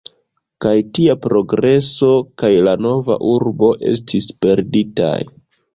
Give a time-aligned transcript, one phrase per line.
[0.65, 2.09] Kaj tia progreso
[2.43, 5.17] kaj la nova urbo estis perditaj.